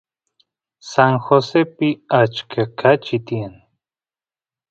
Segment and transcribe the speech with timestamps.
[0.89, 1.87] San Josepi
[2.19, 3.53] achka kachi tiyan